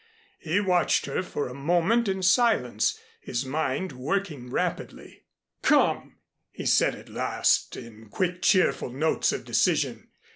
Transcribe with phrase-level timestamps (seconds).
[0.39, 5.25] He watched her a moment in silence, his mind working rapidly.
[5.61, 6.15] "Come,"
[6.51, 10.07] he said at last in quick cheerful notes of decision.